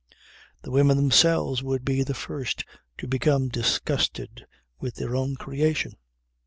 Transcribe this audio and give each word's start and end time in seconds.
The 0.63 0.71
women 0.71 0.97
themselves 0.97 1.61
would 1.61 1.85
be 1.85 2.01
the 2.01 2.15
first 2.15 2.65
to 2.97 3.07
become 3.07 3.49
disgusted 3.49 4.47
with 4.79 4.95
their 4.95 5.15
own 5.15 5.35
creation. 5.35 5.91